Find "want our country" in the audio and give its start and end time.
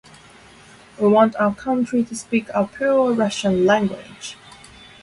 1.09-2.03